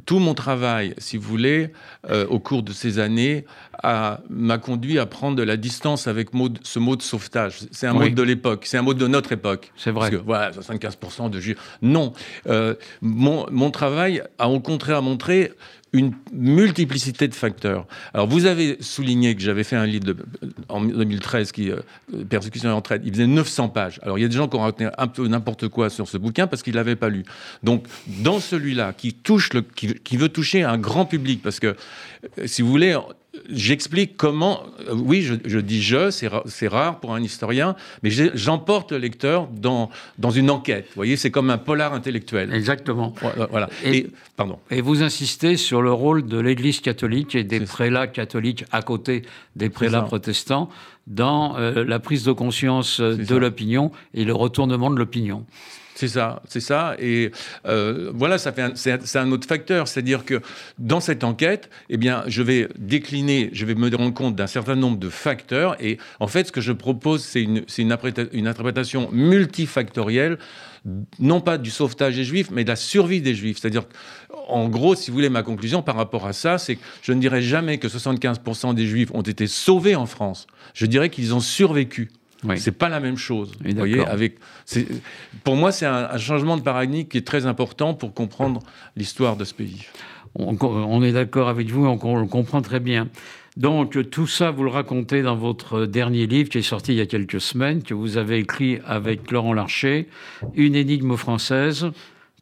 Tout 0.06 0.18
mon 0.18 0.34
travail, 0.34 0.94
si 0.98 1.16
vous 1.16 1.28
voulez, 1.28 1.72
euh, 2.10 2.26
au 2.28 2.38
cours 2.38 2.62
de 2.62 2.72
ces 2.72 2.98
années, 2.98 3.44
m'a 3.82 4.58
conduit 4.58 4.98
à 4.98 5.06
prendre 5.06 5.36
de 5.36 5.42
la 5.42 5.56
distance 5.56 6.06
avec 6.06 6.28
ce 6.62 6.78
mot 6.78 6.96
de 6.96 7.02
sauvetage. 7.02 7.58
C'est 7.70 7.86
un 7.86 7.92
mot 7.92 8.08
de 8.08 8.22
l'époque, 8.22 8.64
c'est 8.66 8.78
un 8.78 8.82
mot 8.82 8.94
de 8.94 9.06
notre 9.06 9.32
époque. 9.32 9.72
C'est 9.76 9.90
vrai. 9.90 10.10
Parce 10.10 10.22
que, 10.22 10.26
voilà, 10.26 10.50
75% 10.52 11.30
de 11.30 11.40
juifs. 11.40 11.58
Non. 11.82 12.12
Euh, 12.46 12.74
mon, 13.00 13.46
mon 13.50 13.70
travail 13.70 14.22
a 14.38 14.48
au 14.48 14.60
contraire 14.60 15.02
montré 15.02 15.52
une 15.92 16.12
multiplicité 16.32 17.28
de 17.28 17.34
facteurs. 17.34 17.86
Alors, 18.14 18.26
vous 18.26 18.46
avez 18.46 18.78
souligné 18.80 19.34
que 19.34 19.42
j'avais 19.42 19.64
fait 19.64 19.76
un 19.76 19.84
livre 19.84 20.14
en 20.68 20.82
2013 20.82 21.52
qui, 21.52 21.70
euh, 21.70 21.80
Persécution 22.28 22.70
et 22.70 22.72
entraide, 22.72 23.02
il 23.04 23.12
faisait 23.12 23.26
900 23.26 23.68
pages. 23.68 24.00
Alors, 24.02 24.18
il 24.18 24.22
y 24.22 24.24
a 24.24 24.28
des 24.28 24.36
gens 24.36 24.48
qui 24.48 24.56
ont 24.56 24.60
raconté 24.60 24.88
un 24.96 25.06
peu 25.06 25.26
n'importe 25.28 25.68
quoi 25.68 25.90
sur 25.90 26.08
ce 26.08 26.16
bouquin 26.16 26.46
parce 26.46 26.62
qu'ils 26.62 26.72
ne 26.72 26.78
l'avaient 26.78 26.96
pas 26.96 27.10
lu. 27.10 27.24
Donc, 27.62 27.86
dans 28.06 28.40
celui-là, 28.40 28.94
qui 28.94 29.12
touche 29.12 29.50
qui, 29.74 30.16
veut 30.16 30.28
toucher 30.28 30.62
un 30.62 30.78
grand 30.78 31.04
public, 31.04 31.42
parce 31.42 31.60
que, 31.60 31.76
euh, 32.38 32.46
si 32.46 32.62
vous 32.62 32.70
voulez, 32.70 32.96
j'explique 33.48 34.16
comment, 34.16 34.62
oui, 34.92 35.22
je, 35.22 35.58
dis 35.58 35.82
je, 35.82 36.10
c'est 36.10 36.68
rare, 36.68 37.00
pour 37.00 37.14
un 37.14 37.22
historien, 37.22 37.76
mais 38.02 38.10
j'emporte 38.10 38.92
le 38.92 38.98
lecteur 38.98 39.48
dans, 39.48 39.90
dans 40.18 40.30
une 40.30 40.50
enquête. 40.50 40.86
Vous 40.88 40.96
voyez, 40.96 41.16
c'est 41.16 41.30
comme 41.30 41.50
un 41.50 41.58
polar 41.58 41.94
intellectuel. 41.94 42.52
Exactement. 42.52 43.14
Voilà. 43.50 43.68
Et, 43.84 44.08
pardon. 44.36 44.58
et 44.70 44.80
vous 44.80 45.02
insistez 45.02 45.56
sur 45.56 45.82
le 45.82 45.92
rôle 45.92 46.26
de 46.26 46.38
l'Église 46.38 46.80
catholique 46.80 47.34
et 47.34 47.44
des 47.44 47.60
prélats 47.60 48.06
catholiques 48.06 48.64
à 48.70 48.82
côté 48.82 49.22
des 49.56 49.70
prélats 49.70 50.02
protestants 50.02 50.68
dans 51.06 51.56
euh, 51.56 51.84
la 51.84 51.98
prise 51.98 52.24
de 52.24 52.32
conscience 52.32 53.00
de 53.00 53.36
l'opinion 53.36 53.90
et 54.14 54.24
le 54.24 54.34
retournement 54.34 54.90
de 54.90 54.96
l'opinion. 54.96 55.44
C'est 55.94 56.08
ça, 56.08 56.42
c'est 56.48 56.60
ça. 56.60 56.96
Et 56.98 57.30
euh, 57.66 58.10
voilà, 58.14 58.38
ça 58.38 58.52
fait 58.52 58.72
c'est 58.74 59.18
un 59.18 59.30
autre 59.30 59.46
facteur. 59.46 59.88
C'est-à-dire 59.88 60.24
que 60.24 60.40
dans 60.78 61.00
cette 61.00 61.22
enquête, 61.22 61.70
eh 61.90 61.96
bien, 61.96 62.24
je 62.26 62.42
vais 62.42 62.68
décliner, 62.78 63.50
je 63.52 63.66
vais 63.66 63.74
me 63.74 63.94
rendre 63.94 64.14
compte 64.14 64.34
d'un 64.34 64.46
certain 64.46 64.74
nombre 64.74 64.98
de 64.98 65.08
facteurs. 65.08 65.76
Et 65.80 65.98
en 66.18 66.26
fait, 66.26 66.46
ce 66.48 66.52
que 66.52 66.60
je 66.60 66.72
propose, 66.72 67.22
c'est 67.22 67.42
une, 67.42 67.64
une, 67.78 67.96
une 68.32 68.48
interprétation 68.48 69.10
multifactorielle 69.12 70.38
non 71.18 71.40
pas 71.40 71.58
du 71.58 71.70
sauvetage 71.70 72.16
des 72.16 72.24
juifs, 72.24 72.50
mais 72.50 72.64
de 72.64 72.68
la 72.68 72.76
survie 72.76 73.20
des 73.20 73.34
juifs. 73.34 73.58
C'est-à-dire, 73.60 73.84
en 74.48 74.68
gros, 74.68 74.94
si 74.94 75.10
vous 75.10 75.16
voulez, 75.16 75.28
ma 75.28 75.42
conclusion 75.42 75.82
par 75.82 75.96
rapport 75.96 76.26
à 76.26 76.32
ça, 76.32 76.58
c'est 76.58 76.76
que 76.76 76.82
je 77.02 77.12
ne 77.12 77.20
dirais 77.20 77.42
jamais 77.42 77.78
que 77.78 77.88
75% 77.88 78.74
des 78.74 78.86
juifs 78.86 79.10
ont 79.14 79.22
été 79.22 79.46
sauvés 79.46 79.94
en 79.94 80.06
France. 80.06 80.46
Je 80.74 80.86
dirais 80.86 81.10
qu'ils 81.10 81.34
ont 81.34 81.40
survécu. 81.40 82.10
Oui. 82.44 82.58
C'est 82.58 82.72
pas 82.72 82.88
la 82.88 82.98
même 82.98 83.16
chose. 83.16 83.52
Vous 83.64 83.74
voyez, 83.76 84.04
avec, 84.04 84.38
pour 85.44 85.54
moi, 85.54 85.70
c'est 85.70 85.86
un, 85.86 86.18
changement 86.18 86.56
de 86.56 86.62
paradigme 86.62 87.06
qui 87.06 87.18
est 87.18 87.26
très 87.26 87.46
important 87.46 87.94
pour 87.94 88.12
comprendre 88.14 88.60
l'histoire 88.96 89.36
de 89.36 89.44
ce 89.44 89.54
pays. 89.54 89.86
On, 90.34 91.02
est 91.02 91.12
d'accord 91.12 91.48
avec 91.48 91.70
vous, 91.70 91.86
on, 91.86 91.98
on, 92.02 92.18
le 92.18 92.26
comprend 92.26 92.62
très 92.62 92.80
bien. 92.80 93.08
Donc 93.56 94.10
tout 94.10 94.26
ça, 94.26 94.50
vous 94.50 94.64
le 94.64 94.70
racontez 94.70 95.20
dans 95.20 95.36
votre 95.36 95.84
dernier 95.84 96.26
livre 96.26 96.48
qui 96.48 96.58
est 96.58 96.62
sorti 96.62 96.92
il 96.92 96.98
y 96.98 97.02
a 97.02 97.06
quelques 97.06 97.40
semaines, 97.40 97.82
que 97.82 97.92
vous 97.92 98.16
avez 98.16 98.38
écrit 98.38 98.78
avec 98.86 99.30
Laurent 99.30 99.52
Larcher, 99.52 100.08
Une 100.54 100.74
énigme 100.74 101.16
française, 101.16 101.90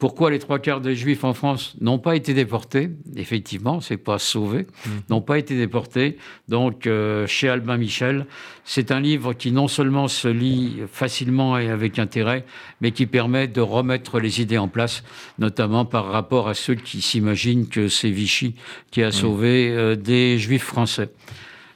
Pourquoi 0.01 0.31
les 0.31 0.39
trois 0.39 0.59
quarts 0.59 0.81
des 0.81 0.97
Juifs 0.97 1.25
en 1.25 1.35
France 1.35 1.75
n'ont 1.83 1.99
pas 1.99 2.17
été 2.17 2.33
déportés? 2.33 2.89
Effectivement, 3.17 3.83
c'est 3.83 3.99
pas 3.99 4.19
sauvé, 4.19 4.61
mmh. 4.63 4.91
n'ont 5.11 5.21
pas 5.21 5.39
été 5.39 5.59
déportés. 5.59 6.17
Donc, 6.49 6.87
euh, 6.87 7.27
chez 7.27 7.51
Albin 7.51 7.77
Michel, 7.77 8.25
c'est 8.65 8.93
un 8.93 9.01
livre 9.01 9.35
qui 9.35 9.53
non 9.53 9.69
seulement 9.69 10.09
se 10.09 10.27
lit 10.27 10.79
facilement 10.91 11.59
et 11.59 11.69
avec 11.69 11.99
intérêt, 11.99 12.47
mais 12.81 12.93
qui 12.93 13.05
permet 13.05 13.47
de 13.47 13.61
remettre 13.61 14.21
les 14.21 14.41
idées 14.41 14.57
en 14.57 14.69
place, 14.69 15.05
notamment 15.39 15.85
par 15.85 16.07
rapport 16.07 16.49
à 16.49 16.55
ceux 16.55 16.77
qui 16.77 17.03
s'imaginent 17.03 17.69
que 17.69 17.89
c'est 17.89 18.11
Vichy 18.11 18.55
qui 18.91 19.03
a 19.03 19.13
sauvé 19.13 19.69
euh, 19.69 19.97
des 19.97 20.39
Juifs 20.39 20.65
français. 20.65 21.11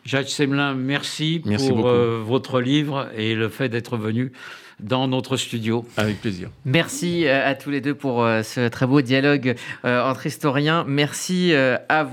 Jacques 0.06 0.30
Semelin, 0.30 0.74
merci, 0.74 1.42
pour 1.68 1.88
euh, 1.88 2.22
votre 2.24 2.62
livre 2.62 3.08
et 3.16 3.34
le 3.34 3.50
fait 3.50 3.68
d'être 3.68 3.98
venu 3.98 4.32
dans 4.84 5.08
notre 5.08 5.36
studio. 5.36 5.84
Avec 5.96 6.20
plaisir. 6.20 6.50
Merci 6.64 7.26
euh, 7.26 7.48
à 7.48 7.54
tous 7.54 7.70
les 7.70 7.80
deux 7.80 7.94
pour 7.94 8.22
euh, 8.22 8.42
ce 8.42 8.68
très 8.68 8.86
beau 8.86 9.00
dialogue 9.00 9.56
euh, 9.84 10.02
entre 10.02 10.26
historiens. 10.26 10.84
Merci 10.86 11.52
à 11.88 12.04
vous. 12.04 12.12